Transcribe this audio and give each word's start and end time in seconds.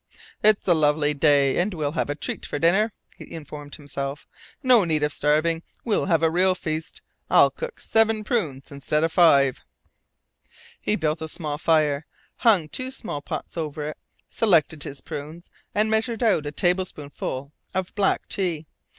"It's 0.41 0.67
a 0.67 0.73
lovely 0.73 1.13
day, 1.13 1.59
and 1.59 1.75
we'll 1.75 1.91
have 1.91 2.09
a 2.09 2.15
treat 2.15 2.43
for 2.43 2.57
dinner," 2.57 2.91
he 3.17 3.31
informed 3.31 3.75
himself. 3.75 4.27
"No 4.63 4.83
need 4.83 5.03
of 5.03 5.13
starving. 5.13 5.61
We'll 5.85 6.05
have 6.05 6.23
a 6.23 6.31
real 6.31 6.55
feast. 6.55 7.03
I'll 7.29 7.51
cook 7.51 7.79
SEVEN 7.79 8.23
prunes 8.23 8.71
instead 8.71 9.03
of 9.03 9.11
five!" 9.11 9.61
He 10.81 10.95
built 10.95 11.21
a 11.21 11.27
small 11.27 11.59
fire, 11.59 12.07
hung 12.37 12.67
two 12.67 12.89
small 12.89 13.21
pots 13.21 13.57
over 13.57 13.89
it, 13.89 13.97
selected 14.31 14.81
his 14.81 15.01
prunes, 15.01 15.51
and 15.75 15.91
measured 15.91 16.23
out 16.23 16.47
a 16.47 16.51
tablespoonful 16.51 17.53
of 17.75 17.93
black 17.93 18.27
tea. 18.27 18.65